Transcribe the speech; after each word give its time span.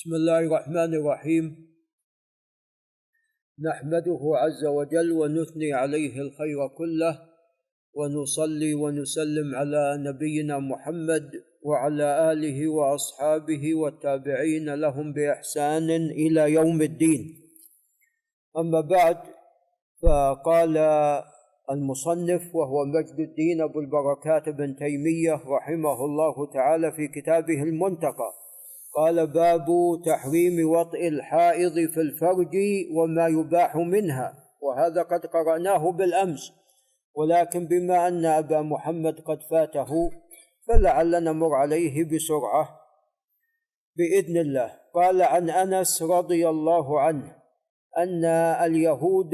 بسم 0.00 0.14
الله 0.14 0.38
الرحمن 0.38 0.94
الرحيم. 0.94 1.44
نحمده 3.60 4.20
عز 4.34 4.64
وجل 4.64 5.12
ونثني 5.12 5.72
عليه 5.72 6.20
الخير 6.20 6.68
كله 6.78 7.20
ونصلي 7.94 8.74
ونسلم 8.74 9.54
على 9.54 9.96
نبينا 9.98 10.58
محمد 10.58 11.30
وعلى 11.62 12.32
آله 12.32 12.68
وأصحابه 12.68 13.74
والتابعين 13.74 14.74
لهم 14.74 15.12
بإحسان 15.12 15.90
إلى 16.22 16.52
يوم 16.52 16.82
الدين. 16.82 17.22
أما 18.56 18.80
بعد 18.80 19.18
فقال 20.02 20.76
المصنف 21.70 22.54
وهو 22.54 22.84
مجد 22.84 23.18
الدين 23.28 23.60
أبو 23.60 23.80
البركات 23.80 24.48
بن 24.48 24.76
تيمية 24.76 25.34
رحمه 25.34 26.04
الله 26.04 26.52
تعالى 26.52 26.92
في 26.92 27.08
كتابه 27.08 27.62
المنتقى 27.62 28.39
قال 28.96 29.26
باب 29.26 29.66
تحريم 30.06 30.70
وطئ 30.70 31.08
الحائض 31.08 31.72
في 31.72 32.00
الفرج 32.00 32.56
وما 32.96 33.26
يباح 33.26 33.76
منها 33.76 34.34
وهذا 34.60 35.02
قد 35.02 35.26
قرأناه 35.26 35.92
بالأمس. 35.92 36.52
ولكن 37.14 37.66
بما 37.66 38.08
أن 38.08 38.24
أبا 38.24 38.62
محمد 38.62 39.20
قد 39.20 39.38
فاته 39.50 40.10
فلعلنا 40.68 41.20
نمر 41.20 41.54
عليه 41.54 42.04
بسرعة. 42.04 42.80
بإذن 43.96 44.36
الله. 44.36 44.72
قال 44.94 45.22
عن 45.22 45.50
أنس 45.50 46.02
رضي 46.02 46.48
الله 46.48 47.00
عنه 47.00 47.36
أن 47.98 48.24
اليهود 48.64 49.30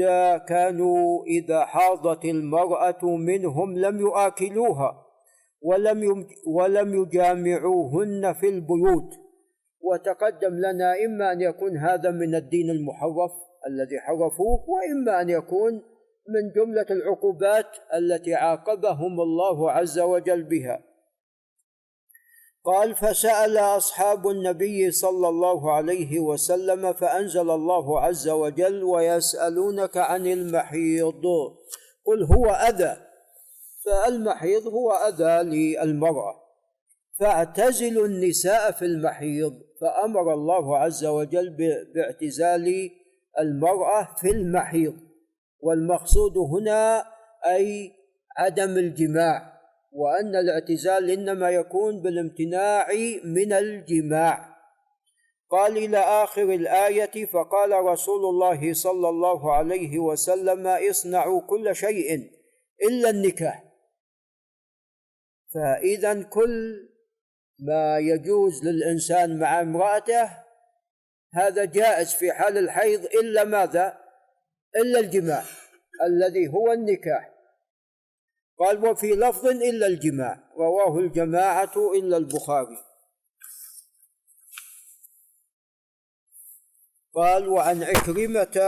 كانوا 0.47 1.25
إذا 1.25 1.65
حاضت 1.65 2.25
المرأة 2.25 3.05
منهم 3.05 3.77
لم 3.77 4.07
يآكلوها 4.07 5.05
ولم 5.61 6.27
ولم 6.47 7.03
يجامعوهن 7.03 8.33
في 8.33 8.49
البيوت. 8.49 9.26
وتقدم 9.91 10.55
لنا 10.55 10.93
إما 11.05 11.31
أن 11.31 11.41
يكون 11.41 11.77
هذا 11.77 12.11
من 12.11 12.35
الدين 12.35 12.69
المحرف 12.69 13.31
الذي 13.67 13.99
حرفوه 13.99 14.65
وإما 14.69 15.21
أن 15.21 15.29
يكون 15.29 15.73
من 16.29 16.51
جملة 16.55 16.85
العقوبات 16.89 17.65
التي 17.93 18.33
عاقبهم 18.33 19.21
الله 19.21 19.71
عز 19.71 19.99
وجل 19.99 20.43
بها. 20.43 20.83
قال 22.65 22.95
فسأل 22.95 23.57
أصحاب 23.57 24.27
النبي 24.27 24.91
صلى 24.91 25.29
الله 25.29 25.73
عليه 25.73 26.19
وسلم 26.19 26.93
فأنزل 26.93 27.49
الله 27.49 28.01
عز 28.01 28.29
وجل 28.29 28.83
ويسألونك 28.83 29.97
عن 29.97 30.27
المحيض. 30.27 31.23
قل 32.05 32.23
هو 32.23 32.45
أذى. 32.45 32.97
فالمحيض 33.85 34.67
هو 34.67 34.91
أذى 34.91 35.49
للمرأة. 35.49 36.46
فاعتزلوا 37.19 38.05
النساء 38.05 38.71
في 38.71 38.85
المحيض 38.85 39.53
فأمر 39.81 40.33
الله 40.33 40.77
عز 40.77 41.05
وجل 41.05 41.57
باعتزال 41.95 42.91
المرأة 43.39 44.15
في 44.21 44.29
المحيض. 44.29 45.07
والمقصود 45.59 46.37
هنا 46.37 47.03
أي 47.45 47.91
عدم 48.37 48.77
الجماع 48.77 49.53
وأن 49.91 50.35
الاعتزال 50.35 51.09
إنما 51.09 51.49
يكون 51.49 52.01
بالامتناع 52.01 52.87
من 53.23 53.53
الجماع. 53.53 54.57
قال 55.49 55.77
إلى 55.77 55.97
آخر 55.97 56.43
الآية 56.43 57.25
فقال 57.25 57.71
رسول 57.71 58.25
الله 58.25 58.73
صلى 58.73 59.09
الله 59.09 59.53
عليه 59.53 59.99
وسلم 59.99 60.67
اصنعوا 60.67 61.41
كل 61.41 61.75
شيء 61.75 62.29
إلا 62.89 63.09
النكاح. 63.09 63.63
فإذا 65.53 66.23
كل 66.23 66.87
ما 67.59 67.97
يجوز 67.97 68.63
للإنسان 68.63 69.39
مع 69.39 69.61
امرأته 69.61 70.29
هذا 71.33 71.65
جائز 71.65 72.13
في 72.13 72.31
حال 72.31 72.57
الحيض 72.57 73.05
إلا 73.05 73.43
ماذا؟ 73.43 73.97
إلا 74.75 74.99
الجماع 74.99 75.43
الذي 76.03 76.47
هو 76.47 76.71
النكاح 76.71 77.33
قال 78.59 78.85
وفي 78.85 79.11
لفظ 79.11 79.45
إلا 79.45 79.87
الجماع 79.87 80.49
رواه 80.57 80.99
الجماعة 80.99 81.73
إلا 81.95 82.17
البخاري 82.17 82.77
قال 87.13 87.49
وعن 87.49 87.83
عكرمة 87.83 88.61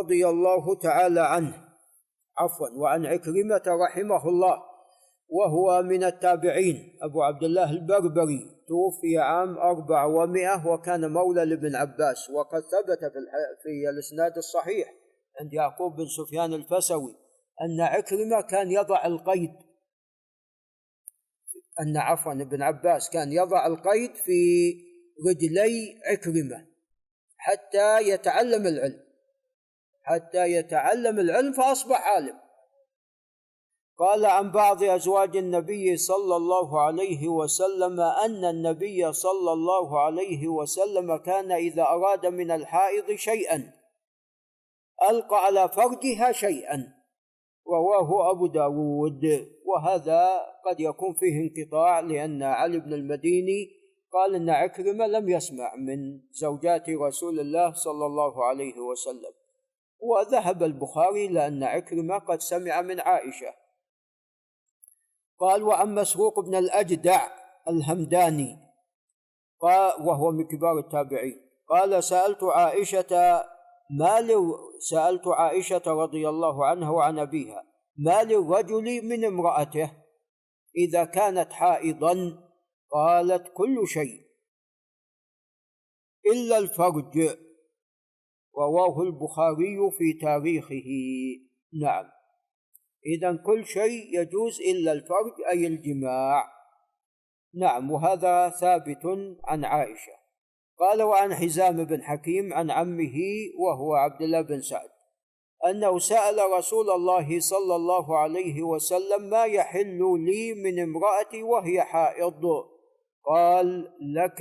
رضي 0.00 0.28
الله 0.28 0.78
تعالى 0.78 1.20
عنه 1.20 1.68
عفوا 2.38 2.68
وعن 2.68 3.06
عكرمة 3.06 3.62
رحمه 3.66 4.28
الله 4.28 4.73
وهو 5.34 5.82
من 5.82 6.04
التابعين. 6.04 6.98
أبو 7.02 7.22
عبد 7.22 7.42
الله 7.42 7.70
البربري 7.70 8.54
توفي 8.68 9.18
عام 9.18 9.58
أربع 9.58 10.04
ومائة 10.04 10.66
وكان 10.66 11.12
مولى 11.12 11.44
لابن 11.44 11.76
عباس 11.76 12.30
وقد 12.30 12.60
ثبت 12.60 12.98
في, 12.98 13.20
في 13.62 13.90
الإسناد 13.94 14.36
الصحيح 14.36 14.94
عند 15.40 15.52
يعقوب 15.52 15.96
بن 15.96 16.06
سفيان 16.06 16.52
الفسوي 16.52 17.14
أن 17.60 17.80
عكرمة 17.80 18.40
كان 18.50 18.70
يضع 18.70 19.06
القيد 19.06 19.54
أن 21.80 21.96
عفوا 21.96 22.32
ابن 22.32 22.62
عباس 22.62 23.10
كان 23.10 23.32
يضع 23.32 23.66
القيد 23.66 24.14
في 24.14 24.72
رجلي 25.28 26.00
عكرمة 26.06 26.66
حتى 27.36 28.08
يتعلم 28.08 28.66
العلم 28.66 29.04
حتى 30.02 30.52
يتعلم 30.52 31.20
العلم 31.20 31.52
فأصبح 31.52 32.08
عالم. 32.08 32.38
قال 33.98 34.26
عن 34.26 34.50
بعض 34.50 34.82
أزواج 34.82 35.36
النبي 35.36 35.96
صلى 35.96 36.36
الله 36.36 36.80
عليه 36.80 37.28
وسلم 37.28 38.00
أن 38.00 38.44
النبي 38.44 39.12
صلى 39.12 39.52
الله 39.52 40.00
عليه 40.00 40.48
وسلم 40.48 41.16
كان 41.16 41.52
إذا 41.52 41.82
أراد 41.82 42.26
من 42.26 42.50
الحائض 42.50 43.14
شيئا 43.14 43.72
ألقى 45.10 45.44
على 45.44 45.68
فرجها 45.68 46.32
شيئا 46.32 46.94
رواه 47.66 48.30
أبو 48.30 48.46
داود. 48.46 49.48
وهذا 49.64 50.40
قد 50.66 50.80
يكون 50.80 51.14
فيه 51.14 51.40
انقطاع 51.40 52.00
لأن 52.00 52.42
علي 52.42 52.78
بن 52.78 52.92
المديني 52.92 53.70
قال 54.12 54.34
أن 54.34 54.50
عكرمة 54.50 55.06
لم 55.06 55.28
يسمع 55.28 55.74
من 55.76 56.20
زوجات 56.32 56.90
رسول 56.90 57.40
الله 57.40 57.72
صلى 57.72 58.06
الله 58.06 58.44
عليه 58.44 58.80
وسلم. 58.80 59.32
وذهب 60.00 60.62
البخاري 60.62 61.28
لأن 61.28 61.62
عكرمة 61.62 62.18
قد 62.18 62.40
سمع 62.40 62.80
من 62.80 63.00
عائشة. 63.00 63.63
قال 65.44 65.62
وعن 65.62 65.94
مسروق 65.94 66.40
بن 66.40 66.54
الأجدع 66.54 67.28
الهمداني 67.68 68.56
قال 69.60 70.06
وهو 70.06 70.30
من 70.30 70.44
كبار 70.44 70.78
التابعين 70.78 71.40
قال 71.68 72.04
سألت 72.04 72.44
عائشة 72.44 73.42
ما 73.90 74.28
سألت 74.90 75.28
عائشة 75.28 75.82
رضي 75.86 76.28
الله 76.28 76.66
عنها 76.66 76.90
وعن 76.90 77.18
أبيها 77.18 77.64
ما 77.96 78.22
للرجل 78.22 79.08
من 79.08 79.24
امرأته 79.24 79.92
إذا 80.76 81.04
كانت 81.04 81.52
حائضا؟ 81.52 82.38
قالت 82.90 83.52
كل 83.54 83.86
شيء 83.86 84.24
إلا 86.32 86.58
الفرج. 86.58 87.36
رواه 88.56 89.02
البخاري 89.02 89.90
في 89.98 90.12
تاريخه. 90.20 90.84
نعم. 91.82 92.04
إذا 93.06 93.38
كل 93.46 93.66
شيء 93.66 94.20
يجوز 94.20 94.60
إلا 94.60 94.92
الفرج 94.92 95.32
أي 95.52 95.66
الجماع. 95.66 96.44
نعم 97.54 97.90
وهذا 97.90 98.48
ثابت 98.48 99.06
عن 99.44 99.64
عائشة. 99.64 100.12
قال 100.78 101.02
وعن 101.02 101.34
حزام 101.34 101.84
بن 101.84 102.02
حكيم 102.02 102.52
عن 102.52 102.70
عمه 102.70 103.14
وهو 103.58 103.94
عبد 103.94 104.22
الله 104.22 104.40
بن 104.40 104.60
سعد 104.60 104.88
أنه 105.66 105.98
سأل 105.98 106.52
رسول 106.52 106.90
الله 106.90 107.40
صلى 107.40 107.76
الله 107.76 108.18
عليه 108.18 108.62
وسلم 108.62 109.22
ما 109.22 109.44
يحل 109.44 110.00
لي 110.24 110.54
من 110.54 110.80
امراتي 110.82 111.42
وهي 111.42 111.82
حائض؟ 111.82 112.42
قال 113.26 113.94
لك 114.00 114.40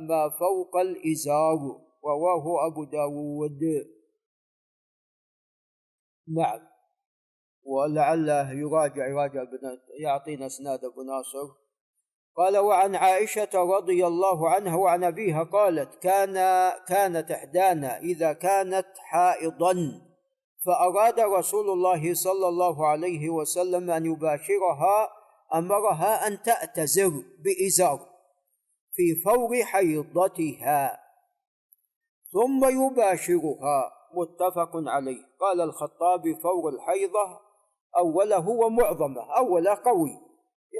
ما 0.00 0.30
فوق 0.38 0.76
الإزار 0.76 1.58
رواه 2.04 2.66
أبو 2.66 2.84
داود. 2.84 3.60
نعم. 6.28 6.77
ولعله 7.68 8.52
يراجع 8.52 9.08
يراجع 9.08 9.44
يعطينا 10.00 10.46
إسناد 10.46 10.84
أبو 10.84 11.02
ناصر. 11.02 11.48
قال 12.36 12.58
وعن 12.58 12.96
عائشة 12.96 13.48
رضي 13.54 14.06
الله 14.06 14.50
عنها 14.50 14.76
وعن 14.76 15.04
أبيها 15.04 15.42
قالت 15.42 15.94
كان 15.94 16.34
كانت 16.88 17.30
إحدانا 17.30 17.98
إذا 17.98 18.32
كانت 18.32 18.86
حائضا 18.98 19.74
فأراد 20.66 21.20
رسول 21.20 21.70
الله 21.70 22.14
صلى 22.14 22.48
الله 22.48 22.86
عليه 22.86 23.30
وسلم 23.30 23.90
أن 23.90 24.06
يباشرها 24.06 25.08
أمرها 25.54 26.26
أن 26.26 26.42
تأتزر 26.42 27.12
بإزار 27.44 27.98
في 28.92 29.14
فور 29.24 29.64
حيضتها 29.64 31.00
ثم 32.32 32.64
يباشرها. 32.64 33.92
متفق 34.14 34.70
عليه. 34.74 35.22
قال 35.40 35.60
الخطابي 35.60 36.34
فور 36.34 36.68
الحيضة 36.68 37.47
أوله 37.96 38.48
ومعظمه 38.48 39.36
أوله 39.36 39.74
قوي 39.74 40.20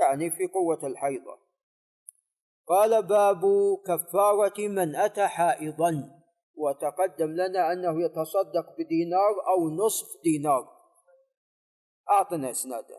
يعني 0.00 0.30
في 0.30 0.46
قوة 0.46 0.90
الحيضة. 0.90 1.38
قال 2.66 3.02
باب 3.02 3.42
كفارة 3.86 4.68
من 4.68 4.96
أتى 4.96 5.26
حائضا 5.26 6.18
وتقدم 6.54 7.30
لنا 7.30 7.72
أنه 7.72 8.04
يتصدق 8.04 8.76
بدينار 8.78 9.34
أو 9.48 9.70
نصف 9.70 10.06
دينار. 10.24 10.68
أعطنا 12.10 12.50
إسناده. 12.50 12.97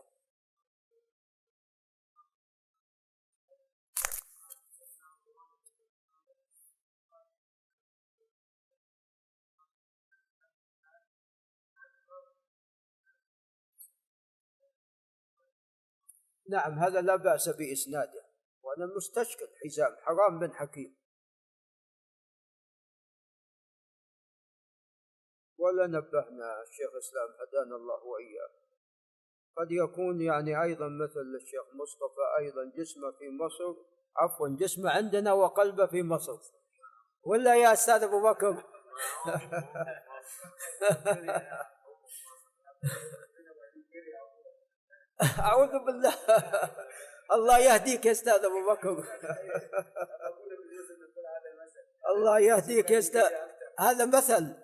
نعم 16.50 16.78
هذا 16.78 17.00
لا 17.00 17.16
بأس 17.16 17.48
بإسناده 17.48 18.24
وأنا 18.62 18.86
مستشكل 18.96 19.48
حزام 19.64 19.96
حرام 19.96 20.38
بن 20.38 20.54
حكيم. 20.54 20.96
ولا 25.58 25.86
نبهنا 25.86 26.62
الشيخ 26.62 26.90
الإسلام 26.92 27.28
هدانا 27.40 27.76
الله 27.76 28.04
وإياه 28.04 28.50
قد 29.56 29.70
يكون 29.70 30.20
يعني 30.20 30.62
أيضا 30.62 30.88
مثل 30.88 31.36
الشيخ 31.42 31.74
مصطفى 31.74 32.20
أيضا 32.38 32.72
جسمه 32.76 33.10
في 33.10 33.30
مصر 33.30 33.76
عفوا 34.16 34.48
جسمه 34.48 34.90
عندنا 34.90 35.32
وقلبه 35.32 35.86
في 35.86 36.02
مصر. 36.02 36.38
ولا 37.22 37.56
يا 37.56 37.72
أستاذ 37.72 38.02
أبو 38.02 38.30
بكر؟ 38.30 38.64
أعوذ 45.22 45.84
بالله. 45.86 46.14
الله 47.32 47.58
يهديك 47.58 48.06
يا 48.06 48.10
أستاذ 48.10 48.44
أبو 48.44 48.72
بكر. 48.72 49.04
الله 52.10 52.40
يهديك 52.40 52.90
يا 52.90 52.98
أستاذ. 52.98 53.32
هذا 53.78 54.06
مثل. 54.06 54.54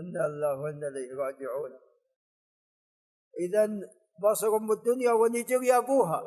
إنا 0.00 0.26
الله 0.26 0.60
وإنا 0.60 0.88
إليه 0.88 1.14
راجعون. 1.14 1.80
إذا 3.40 3.66
مصر 4.18 4.46
أم 4.56 4.72
الدنيا 4.72 5.12
ونيجيريا 5.12 5.76
أبوها. 5.78 6.22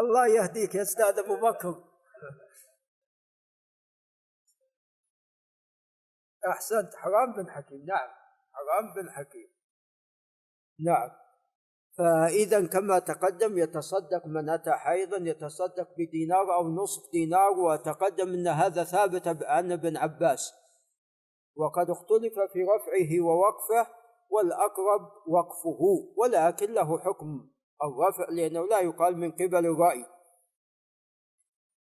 الله 0.00 0.26
يهديك 0.26 0.74
يا 0.74 0.82
أستاذ 0.82 1.18
أبو 1.18 1.36
بكر. 1.36 1.93
أحسنت. 6.46 6.94
حرام 6.94 7.32
بن 7.32 7.50
حكيم. 7.50 7.84
نعم. 7.86 8.08
حرام 8.52 8.94
بن 8.94 9.10
حكيم. 9.10 9.48
نعم. 10.80 11.10
فإذا 11.98 12.66
كما 12.66 12.98
تقدم 12.98 13.58
يتصدق 13.58 14.26
من 14.26 14.50
أتى 14.50 14.72
حيضا 14.72 15.16
يتصدق 15.16 15.88
بدينار 15.98 16.54
أو 16.54 16.68
نصف 16.68 17.12
دينار 17.12 17.50
وتقدم 17.50 18.28
أن 18.28 18.48
هذا 18.48 18.84
ثابت 18.84 19.44
عن 19.44 19.72
ابن 19.72 19.96
عباس. 19.96 20.52
وقد 21.56 21.90
اختلف 21.90 22.34
في 22.52 22.62
رفعه 22.62 23.24
ووقفه 23.24 23.90
والأقرب 24.30 25.02
وقفه 25.28 25.80
ولكن 26.16 26.72
له 26.72 26.98
حكم 26.98 27.50
الرفع 27.82 28.32
لأنه 28.32 28.66
لا 28.66 28.80
يقال 28.80 29.18
من 29.18 29.32
قبل 29.32 29.66
الرأي. 29.66 30.13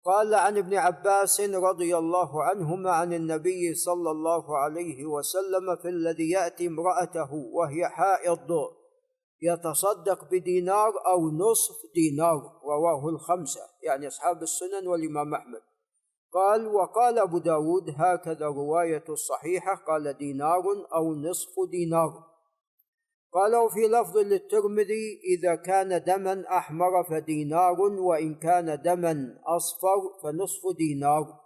قال 0.07 0.35
عن 0.35 0.59
ابن 0.59 0.75
عباس 0.75 1.41
رضي 1.41 1.97
الله 1.97 2.43
عنهما 2.43 2.91
عن 2.91 3.13
النبي 3.13 3.75
صلى 3.75 4.11
الله 4.11 4.59
عليه 4.59 5.07
وسلم 5.07 5.77
في 5.83 5.89
الذي 5.89 6.31
يأتي 6.31 6.67
امرأته 6.67 7.33
وهي 7.33 7.89
حائض 7.89 8.49
يتصدق 9.43 10.25
بدينار 10.31 10.93
أو 11.07 11.31
نصف 11.31 11.77
دينار 11.95 12.61
رواه 12.65 13.09
الخمسة 13.09 13.61
يعني 13.83 14.07
أصحاب 14.07 14.43
السنن 14.43 14.89
والإمام 14.89 15.35
أحمد. 15.35 15.61
قال 16.33 16.67
وقال 16.67 17.19
أبو 17.19 17.39
داود 17.39 17.95
هكذا 17.97 18.47
رواية 18.47 19.05
الصحيحة 19.09 19.75
قال 19.75 20.13
دينار 20.19 20.65
أو 20.95 21.15
نصف 21.15 21.55
دينار. 21.71 22.36
قالوا 23.37 23.69
في 23.69 23.81
لفظ 23.81 24.19
للترمذي 24.19 25.21
إذا 25.25 25.55
كان 25.55 26.03
دما 26.05 26.45
أحمر 26.59 27.05
فدينار 27.05 27.81
وإن 27.81 28.35
كان 28.35 28.83
دما 28.85 29.39
أصفر 29.57 30.21
فنصف 30.23 30.77
دينار 30.77 31.41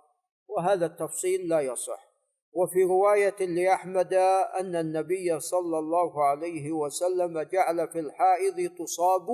وهذا 0.48 0.86
التفصيل 0.86 1.48
لا 1.48 1.60
يصح. 1.60 2.10
وفي 2.52 2.82
رواية 2.82 3.46
لأحمد 3.46 4.14
أن 4.60 4.76
النبي 4.76 5.40
صلى 5.40 5.78
الله 5.78 6.24
عليه 6.24 6.72
وسلم 6.72 7.42
جعل 7.42 7.88
في 7.88 8.00
الحائض 8.00 8.70
تصاب 8.78 9.26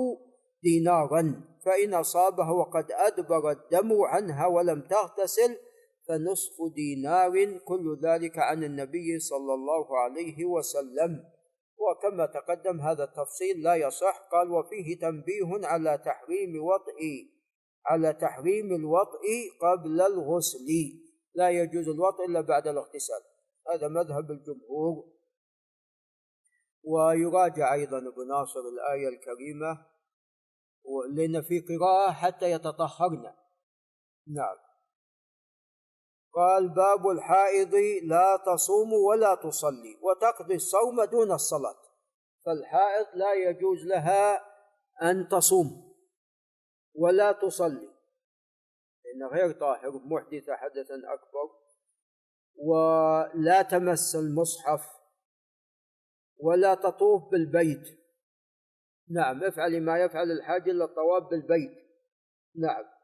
دينارا 0.63 1.43
فإن 1.65 1.93
أصابه 1.93 2.51
وقد 2.51 2.85
أدبر 2.91 3.51
الدم 3.51 4.01
عنها 4.01 4.47
ولم 4.47 4.81
تغتسل 4.81 5.57
فنصف 6.07 6.73
دينار 6.75 7.57
كل 7.65 7.99
ذلك 8.03 8.37
عن 8.37 8.63
النبي 8.63 9.19
صلى 9.19 9.53
الله 9.53 9.97
عليه 9.97 10.45
وسلم. 10.45 11.36
وكما 11.77 12.25
تقدم 12.25 12.81
هذا 12.81 13.03
التفصيل 13.03 13.63
لا 13.63 13.75
يصح. 13.75 14.27
قال 14.31 14.51
وفيه 14.51 14.99
تنبيه 14.99 15.67
على 15.67 15.97
تحريم 15.97 16.63
وطئ 16.63 17.01
على 17.85 18.13
تحريم 18.13 18.75
الوطئ 18.75 19.49
قبل 19.61 20.01
الغسل. 20.01 20.67
لا 21.33 21.49
يجوز 21.49 21.89
الوطئ 21.89 22.25
إلا 22.25 22.41
بعد 22.41 22.67
الاغتسال. 22.67 23.21
هذا 23.73 23.87
مذهب 23.87 24.31
الجمهور. 24.31 25.17
ويراجع 26.83 27.73
أيضا 27.73 27.97
ابن 27.97 28.27
ناصر 28.27 28.59
الآية 28.59 29.07
الكريمة 29.07 29.85
لأن 31.13 31.41
في 31.41 31.59
قراءة 31.59 32.11
حتى 32.11 32.51
يتطهرن. 32.51 33.33
نعم. 34.27 34.66
قال 36.37 36.69
باب 36.69 37.07
الحائض 37.07 37.75
لا 38.03 38.43
تصوم 38.45 38.93
ولا 38.93 39.35
تصلي 39.35 39.97
وتقضي 40.01 40.55
الصوم 40.55 41.03
دون 41.03 41.31
الصلاة 41.31 41.77
فالحائض 42.45 43.05
لا 43.13 43.33
يجوز 43.33 43.85
لها 43.85 44.41
أن 45.01 45.27
تصوم 45.27 45.93
ولا 46.95 47.31
تصلي. 47.31 47.89
لأن 49.05 49.29
غير 49.33 49.51
طاهر 49.51 49.91
محدثة 50.05 50.55
حدثا 50.55 50.95
أكبر 51.13 51.49
ولا 52.55 53.61
تمس 53.61 54.15
المصحف 54.15 54.85
ولا 56.37 56.75
تطوف 56.75 57.31
بالبيت. 57.31 57.99
نعم 59.09 59.43
افعلي 59.43 59.79
ما 59.79 59.99
يفعل 59.99 60.31
الحاج 60.31 60.69
إلا 60.69 60.85
الطواف 60.85 61.23
بالبيت. 61.23 61.77
نعم. 62.55 62.96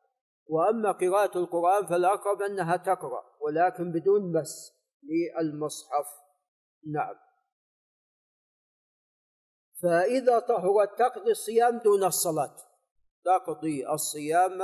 وأما 0.47 0.91
قراءة 0.91 1.37
القرآن 1.37 1.85
فالأقرب 1.85 2.41
أنها 2.41 2.77
تقرأ 2.77 3.23
ولكن 3.41 3.91
بدون 3.91 4.31
مس 4.31 4.73
للمصحف. 5.03 6.07
نعم. 6.93 7.15
فإذا 9.81 10.39
طهرت 10.39 10.99
تقضي 10.99 11.31
الصيام 11.31 11.77
دون 11.77 12.03
الصلاة. 12.03 12.55
تقضي 13.25 13.89
الصيام 13.89 14.59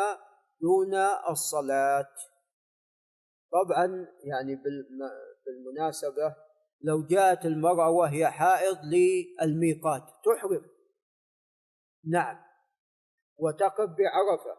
دون 0.61 0.95
الصلاة. 1.29 2.09
طبعا 3.51 4.07
يعني 4.23 4.55
بالمناسبة 5.45 6.35
لو 6.81 7.07
جاءت 7.07 7.45
المرأة 7.45 7.89
وهي 7.89 8.31
حائض 8.31 8.77
للميقات 8.83 10.03
تحرم. 10.25 10.65
نعم. 12.05 12.49
وتقف 13.37 13.89
بعرفه 13.89 14.58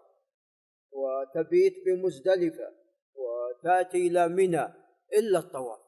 وتبيت 0.93 1.75
بمزدلفة 1.87 2.69
وتأتي 3.15 4.07
إلى 4.07 4.29
منى 4.29 4.65
إلا 5.19 5.39
الطواف. 5.39 5.81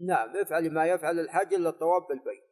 نعم 0.00 0.36
افعل 0.36 0.70
ما 0.70 0.86
يفعل 0.86 1.20
الحج 1.20 1.54
إلا 1.54 1.68
الطواف 1.68 2.08
بالبيت. 2.08 2.44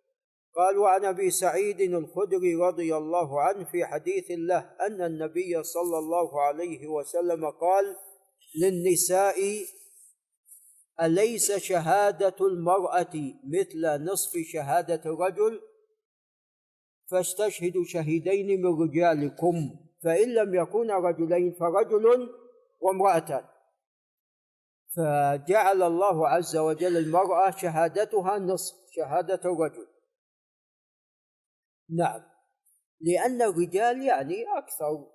قال 0.54 0.78
وعن 0.78 1.04
أبي 1.04 1.30
سعيد 1.30 1.80
الخدري 1.80 2.54
رضي 2.54 2.96
الله 2.96 3.40
عنه 3.40 3.64
في 3.64 3.84
حديث 3.84 4.24
له 4.30 4.76
أن 4.86 5.02
النبي 5.02 5.62
صلى 5.62 5.98
الله 5.98 6.40
عليه 6.42 6.86
وسلم 6.86 7.50
قال 7.50 7.96
للنساء 8.60 9.36
أليس 11.00 11.52
شهادة 11.52 12.36
المرأة 12.40 13.14
مثل 13.44 14.04
نصف 14.04 14.32
شهادة 14.52 15.02
الرجل 15.06 15.60
فاستشهدوا 17.10 17.84
شهيدين 17.84 18.62
من 18.62 18.82
رجالكم. 18.82 19.70
فإن 20.04 20.34
لم 20.34 20.54
يكونا 20.54 20.94
رجلين 20.94 21.52
فرجل 21.52 22.28
وامرأتان 22.80 23.44
فجعل 24.96 25.82
الله 25.82 26.28
عز 26.28 26.56
وجل 26.56 26.96
المرأة 26.96 27.50
شهادتها 27.50 28.38
نصف 28.38 28.74
شهادة 28.90 29.40
الرجل. 29.44 29.86
نعم. 31.90 32.22
لأن 33.00 33.42
الرجال 33.42 34.02
يعني 34.02 34.44
أكثر 34.58 35.12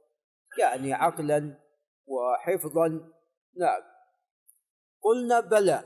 يعني 0.59 0.93
عقلا 0.93 1.59
وحفظا. 2.07 2.87
نعم. 3.57 3.81
قلنا 5.01 5.39
بلى. 5.39 5.83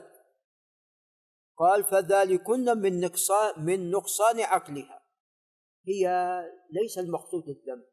قال 1.58 1.84
فذلكن 1.84 2.78
من 2.78 3.00
نقصان 3.00 3.66
من 3.66 3.92
نقصان 3.92 4.40
عقلها. 4.40 5.02
هي 5.88 6.08
ليس 6.72 6.98
المقصود 6.98 7.44
الذنب 7.48 7.91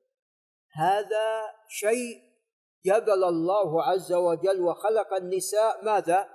هذا 0.75 1.55
شيء 1.69 2.29
جبل 2.85 3.25
الله 3.25 3.83
عز 3.83 4.13
وجل 4.13 4.61
وخلق 4.61 5.15
النساء 5.15 5.85
ماذا؟ 5.85 6.29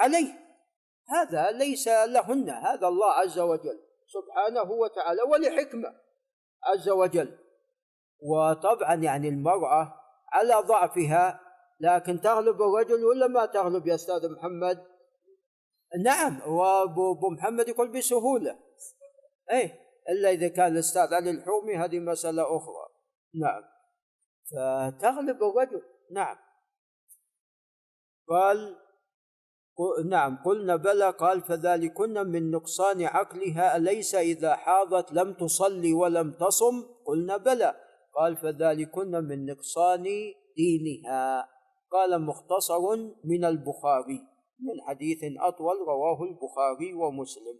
عليه. 0.00 0.46
هذا 1.08 1.50
ليس 1.50 1.88
لهن 1.88 2.50
هذا 2.50 2.88
الله 2.88 3.12
عز 3.12 3.38
وجل 3.38 3.80
سبحانه 4.06 4.72
وتعالى 4.72 5.22
ولحكمة 5.22 5.88
عز 6.64 6.88
وجل. 6.88 7.38
وطبعا 8.22 8.94
يعني 8.94 9.28
المرأة 9.28 9.94
على 10.32 10.54
ضعفها 10.54 11.40
لكن 11.80 12.20
تغلب 12.20 12.62
الرجل 12.62 13.04
ولا 13.04 13.26
ما 13.26 13.46
تغلب 13.46 13.86
يا 13.86 13.94
أستاذ 13.94 14.32
محمد؟ 14.32 14.86
نعم 16.04 16.40
وأبو 16.48 17.30
محمد 17.30 17.68
يقول 17.68 17.92
بسهولة. 17.92 18.58
إيه 19.50 19.80
إلا 20.08 20.30
إذا 20.30 20.48
كان 20.48 20.72
الأستاذ 20.72 21.14
علي 21.14 21.30
الحومي 21.30 21.76
هذه 21.76 21.98
مسألة 21.98 22.42
أخرى. 22.42 22.85
نعم. 23.40 23.62
فتغلب 24.50 25.42
الرجل 25.42 25.82
نعم. 26.10 26.36
قال 28.28 28.76
نعم 30.08 30.38
قلنا 30.44 30.76
بلى. 30.76 31.10
قال 31.10 31.42
فذلكن 31.42 32.26
من 32.26 32.50
نقصان 32.50 33.02
عقلها. 33.02 33.76
أليس 33.76 34.14
إذا 34.14 34.56
حاضت 34.56 35.12
لم 35.12 35.32
تصلي 35.32 35.92
ولم 35.92 36.32
تصم؟ 36.32 36.82
قلنا 37.06 37.36
بلى. 37.36 37.74
قال 38.14 38.36
فذلكن 38.36 39.10
من 39.10 39.46
نقصان 39.46 40.04
دينها. 40.56 41.48
قال 41.90 42.22
مختصر 42.22 42.96
من 43.24 43.44
البخاري. 43.44 44.20
من 44.60 44.82
حديث 44.86 45.18
أطول 45.40 45.76
رواه 45.88 46.22
البخاري 46.22 46.94
ومسلم. 46.94 47.58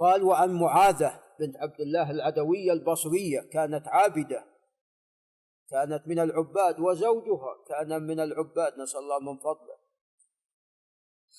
قال 0.00 0.22
وعن 0.22 0.52
معاذة 0.52 1.20
بنت 1.40 1.56
عبد 1.56 1.80
الله 1.80 2.10
العدوية 2.10 2.72
البصرية 2.72 3.40
كانت 3.40 3.88
عابدة 3.88 4.44
كانت 5.70 6.08
من 6.08 6.18
العباد 6.18 6.80
وزوجها 6.80 7.56
كان 7.68 8.02
من 8.02 8.20
العباد 8.20 8.78
نسأل 8.78 9.00
الله 9.00 9.18
من 9.20 9.38
فضله. 9.38 9.80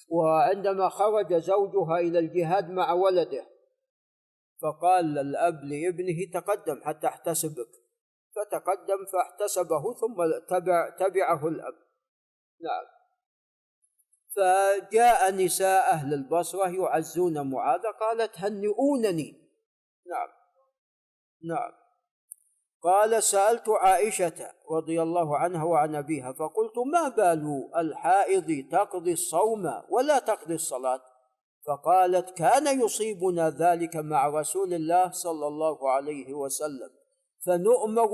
وعندما 0.09 0.89
خرج 0.89 1.33
زوجها 1.33 1.99
إلى 1.99 2.19
الجهاد 2.19 2.69
مع 2.69 2.93
ولده 2.93 3.47
فقال 4.61 5.17
الأب 5.17 5.63
لابنه 5.63 6.31
تقدم 6.33 6.81
حتى 6.83 7.07
احتسبك. 7.07 7.69
فتقدم 8.35 9.05
فاحتسبه 9.13 9.93
ثم 9.93 10.15
تبع 10.49 10.89
تبعه 10.89 11.47
الأب. 11.47 11.73
نعم. 12.61 13.00
فجاء 14.35 15.35
نساء 15.35 15.93
أهل 15.93 16.13
البصرة 16.13 16.67
يعزون 16.67 17.51
معاذ 17.51 17.81
قالت 17.99 18.39
هنئونني. 18.39 19.41
نعم. 20.05 20.29
نعم. 21.43 21.71
قال 22.83 23.23
سألت 23.23 23.69
عائشة 23.69 24.51
رضي 24.71 25.01
الله 25.01 25.37
عنها 25.37 25.63
وعن 25.63 25.95
أبيها 25.95 26.33
فقلت 26.33 26.77
ما 26.77 27.07
بال 27.09 27.69
الحائض 27.77 28.69
تقضي 28.71 29.13
الصوم 29.13 29.63
ولا 29.89 30.19
تقضي 30.19 30.53
الصلاة؟ 30.55 31.01
فقالت 31.67 32.37
كان 32.37 32.81
يصيبنا 32.81 33.49
ذلك 33.49 33.95
مع 33.95 34.27
رسول 34.27 34.73
الله 34.73 35.11
صلى 35.11 35.47
الله 35.47 35.91
عليه 35.91 36.33
وسلم 36.33 36.89
فنؤمر 37.45 38.09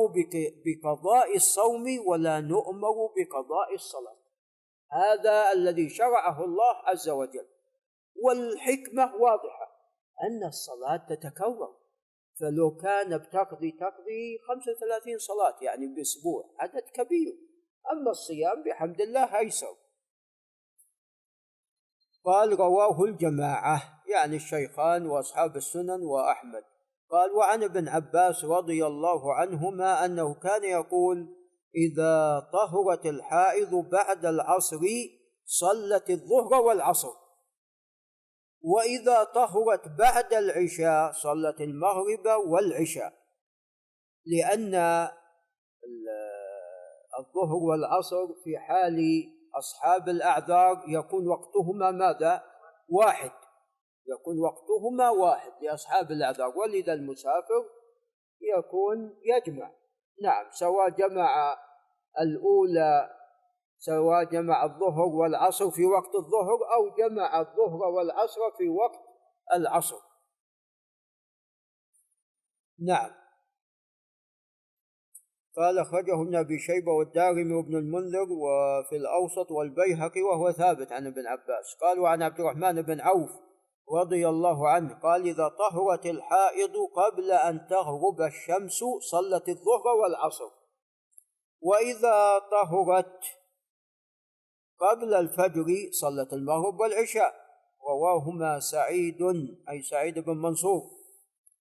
بقضاء 0.66 1.36
الصوم 1.36 1.86
ولا 2.06 2.40
نؤمر 2.40 2.96
بقضاء 3.18 3.74
الصلاة. 3.76 4.17
هذا 4.92 5.52
الذي 5.52 5.90
شرعه 5.90 6.46
الله 6.46 6.76
عز 6.86 7.10
وجل. 7.10 7.48
والحكمة 8.24 9.16
واضحة 9.16 9.78
أن 10.24 10.48
الصلاة 10.48 11.06
تتكرر. 11.10 11.76
فلو 12.40 12.76
كان 12.76 13.18
بتقضي 13.18 13.72
تقضي 13.72 14.40
35 14.48 15.18
صلاة 15.18 15.56
يعني 15.62 15.88
بأسبوع 15.88 16.44
عدد 16.60 16.84
كبير. 16.94 17.38
أما 17.92 18.12
الصيام 18.12 18.64
بحمد 18.64 19.02
الله 19.02 19.40
أيسر. 19.40 19.76
قال 22.26 22.60
رواه 22.60 23.04
الجماعة 23.04 24.04
يعني 24.08 24.36
الشيخان 24.36 25.08
وأصحاب 25.08 25.56
السنن 25.56 26.02
وأحمد. 26.04 26.64
قال 27.10 27.32
وعن 27.32 27.64
ابن 27.64 27.88
عباس 27.88 28.46
رضي 28.46 28.86
الله 28.86 29.34
عنهما 29.34 30.06
أنه 30.06 30.34
كان 30.34 30.64
يقول 30.64 31.37
إذا 31.76 32.40
طهرت 32.54 33.06
الحائض 33.06 33.76
بعد 33.76 34.26
العصر 34.26 34.80
صلت 35.46 36.10
الظهر 36.10 36.62
والعصر. 36.62 37.14
وإذا 38.62 39.24
طهرت 39.24 39.88
بعد 39.98 40.34
العشاء 40.34 41.12
صلت 41.12 41.62
المغرب 41.62 42.26
والعشاء. 42.48 43.14
لأن 44.26 44.76
الظهر 47.20 47.56
والعصر 47.70 48.28
في 48.44 48.58
حال 48.58 49.00
أصحاب 49.56 50.10
الأعذار 50.10 50.84
يكون 50.88 51.28
وقتهما 51.28 51.92
ماذا؟ 51.92 52.44
واحد. 52.90 53.32
يكون 54.08 54.40
وقتهما 54.40 55.10
واحد 55.10 55.52
لأصحاب 55.62 56.12
الأعذار. 56.12 56.58
ولذا 56.58 56.94
المسافر 56.94 57.66
يكون 58.58 59.16
يجمع. 59.24 59.72
نعم 60.22 60.46
سواء 60.52 60.90
جمع 60.90 61.58
الأولى 62.20 63.18
سواء 63.78 64.24
جمع 64.24 64.64
الظهر 64.66 65.06
والعصر 65.06 65.72
في 65.72 65.86
وقت 65.86 66.16
الظهر 66.16 66.74
أو 66.74 66.96
جمع 66.96 67.40
الظهر 67.40 67.82
والعصر 67.82 68.52
في 68.58 68.70
وقت 68.70 69.00
العصر. 69.56 69.98
نعم. 72.80 73.12
قال 75.56 75.80
أخرجه 75.80 76.22
ابن 76.22 76.36
أبي 76.36 76.60
شيبة 76.60 76.92
والدارمي 76.92 77.54
وابن 77.54 77.76
المنذر 77.78 78.28
وفي 78.32 78.96
الأوسط 78.96 79.52
والبيهقي 79.52 80.22
وهو 80.22 80.52
ثابت 80.52 80.92
عن 80.92 81.08
ابن 81.08 81.28
عباس. 81.28 81.76
قال 81.82 82.00
وعن 82.00 82.22
عبد 82.22 82.40
الرحمن 82.40 82.82
بن 82.82 83.02
عوف 83.02 83.47
رضي 83.92 84.28
الله 84.28 84.70
عنه 84.70 85.00
قال 85.00 85.22
إذا 85.28 85.48
طهرت 85.48 86.06
الحائض 86.06 86.74
قبل 86.96 87.32
أن 87.32 87.68
تغرب 87.70 88.22
الشمس 88.22 88.80
صلت 89.12 89.50
الظهر 89.50 89.88
والعصر 90.04 90.50
وإذا 91.62 92.40
طهرت 92.40 93.22
قبل 94.80 95.14
الفجر 95.14 95.66
صلت 95.92 96.34
المغرب 96.34 96.80
والعشاء. 96.80 97.48
رواهما 97.90 98.60
سعيد 98.60 99.22
أي 99.70 99.82
سعيد 99.82 100.20
بن 100.20 100.38
منصور 100.38 100.82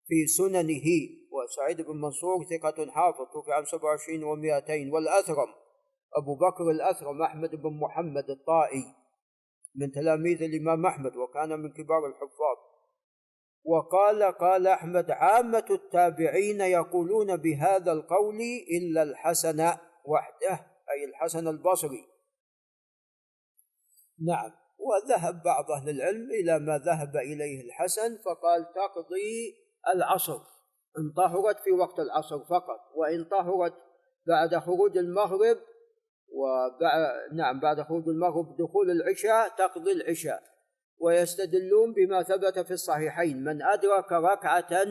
في 0.07 0.27
سننه 0.27 0.89
وسعيد 1.31 1.81
بن 1.81 2.01
منصور 2.01 2.45
ثقة 2.45 2.91
حافظ 2.91 3.33
توفي 3.33 3.53
عام 3.53 3.65
27 3.65 4.21
و200 4.21 4.93
والأثرم 4.95 5.49
أبو 6.17 6.35
بكر 6.35 6.71
الأثرم 6.71 7.23
أحمد 7.23 7.51
بن 7.51 7.81
محمد 7.81 8.31
الطائي. 8.31 8.85
من 9.77 9.93
تلاميذ 9.93 10.43
الإمام 10.43 10.87
أحمد 10.87 11.17
وكان 11.17 11.49
من 11.49 11.73
كبار 11.73 12.07
الحفاظ. 12.07 12.57
وقال 13.65 14.23
قال 14.23 14.67
أحمد 14.67 15.11
عامة 15.11 15.65
التابعين 15.71 16.61
يقولون 16.61 17.37
بهذا 17.37 17.93
القول 17.93 18.41
إلا 18.81 19.03
الحسن 19.03 19.61
وحده 20.05 20.67
أي 20.91 21.05
الحسن 21.09 21.49
البصري. 21.49 22.07
نعم. 24.27 24.51
وذهب 24.79 25.43
بعض 25.43 25.71
أهل 25.71 25.91
العلم 25.91 26.31
إلى 26.31 26.59
ما 26.59 26.79
ذهب 26.79 27.17
إليه 27.17 27.61
الحسن 27.61 28.19
فقال 28.25 28.65
تقضي 28.65 29.57
العصر. 29.95 30.39
إن 30.99 31.13
طهرت 31.17 31.61
في 31.61 31.73
وقت 31.73 31.99
العصر 31.99 32.39
فقط 32.39 32.81
وإن 32.95 33.25
طهرت 33.25 33.75
بعد 34.27 34.57
خروج 34.57 34.99
المغرب 34.99 35.57
وبعد 36.29 37.33
نعم 37.33 37.61
بعد 37.61 37.81
خروج 37.81 38.09
المغرب 38.09 38.57
دخول 38.59 38.91
العشاء 38.91 39.49
تقضي 39.49 39.93
العشاء. 39.93 40.43
ويستدلون 40.99 41.93
بما 41.93 42.23
ثبت 42.23 42.59
في 42.59 42.71
الصحيحين. 42.71 43.45
من 43.45 43.63
أدرك 43.63 44.13
ركعة 44.13 44.85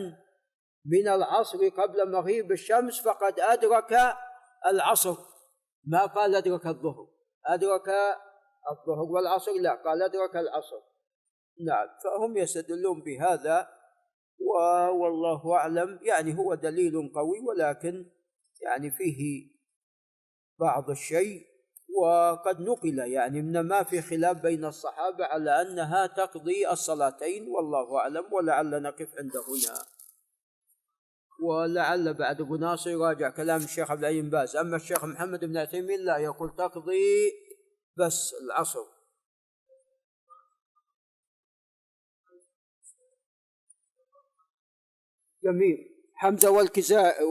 من 0.86 1.08
العصر 1.08 1.68
قبل 1.68 2.12
مغيب 2.12 2.52
الشمس 2.52 3.00
فقد 3.00 3.40
أدرك 3.40 3.98
العصر. 4.70 5.16
ما 5.84 6.06
قال 6.06 6.34
أدرك 6.34 6.66
الظهر. 6.66 7.08
أدرك 7.46 7.88
الظهر 8.72 9.12
والعصر؟ 9.12 9.52
لا 9.60 9.74
قال 9.74 10.02
أدرك 10.02 10.36
العصر. 10.36 10.80
نعم 11.66 11.86
فهم 12.04 12.36
يستدلون 12.36 13.02
بهذا 13.02 13.68
والله 15.00 15.54
أعلم. 15.54 15.98
يعني 16.02 16.38
هو 16.38 16.54
دليل 16.54 16.92
قوي 16.92 17.40
ولكن 17.48 18.10
يعني 18.62 18.90
فيه 18.90 19.55
بعض 20.58 20.90
الشيء 20.90 21.46
وقد 22.02 22.60
نقل 22.60 22.98
يعني 22.98 23.42
من 23.42 23.60
ما 23.60 23.82
في 23.82 24.02
خلاف 24.02 24.36
بين 24.36 24.64
الصحابة 24.64 25.24
على 25.24 25.62
أنها 25.62 26.06
تقضي 26.06 26.70
الصلاتين 26.70 27.48
والله 27.48 27.98
أعلم 27.98 28.32
ولعل 28.32 28.82
نقف 28.82 29.08
عند 29.18 29.36
هنا. 29.36 29.86
ولعل 31.42 32.14
بعد 32.14 32.40
أبو 32.40 32.56
ناصر 32.56 32.90
يراجع 32.90 33.30
كلام 33.30 33.60
الشيخ 33.60 33.90
عبد 33.90 34.00
العزيز 34.00 34.24
باز. 34.24 34.56
أما 34.56 34.76
الشيخ 34.76 35.04
محمد 35.04 35.44
بن 35.44 35.56
عثيمين 35.56 36.00
لا 36.00 36.16
يقول 36.16 36.56
تقضي 36.56 37.32
بس 37.96 38.34
العصر. 38.42 38.84
جميل. 45.44 45.96
حمزة 46.14 46.50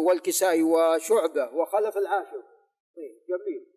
والكسائي 0.07 0.63
وشعبة 0.63 1.49
وخلف 1.53 1.97
العاشر. 1.97 2.54
طيب 2.95 3.15
جميل 3.29 3.65